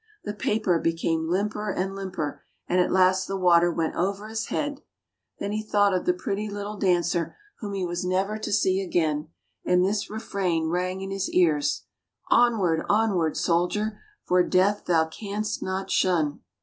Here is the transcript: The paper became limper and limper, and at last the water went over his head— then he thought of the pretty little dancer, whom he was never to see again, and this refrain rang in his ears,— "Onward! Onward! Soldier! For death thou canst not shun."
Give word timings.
The 0.23 0.33
paper 0.33 0.79
became 0.79 1.29
limper 1.29 1.69
and 1.71 1.95
limper, 1.95 2.41
and 2.67 2.81
at 2.81 2.91
last 2.91 3.27
the 3.27 3.37
water 3.37 3.71
went 3.71 3.93
over 3.95 4.29
his 4.29 4.47
head— 4.47 4.81
then 5.39 5.51
he 5.51 5.61
thought 5.61 5.93
of 5.93 6.05
the 6.07 6.11
pretty 6.13 6.49
little 6.49 6.75
dancer, 6.75 7.35
whom 7.59 7.75
he 7.75 7.85
was 7.85 8.03
never 8.03 8.39
to 8.39 8.51
see 8.51 8.81
again, 8.81 9.27
and 9.63 9.85
this 9.85 10.09
refrain 10.09 10.69
rang 10.69 11.01
in 11.01 11.11
his 11.11 11.29
ears,— 11.29 11.83
"Onward! 12.31 12.83
Onward! 12.89 13.37
Soldier! 13.37 14.01
For 14.25 14.41
death 14.41 14.85
thou 14.85 15.05
canst 15.05 15.61
not 15.61 15.91
shun." 15.91 16.39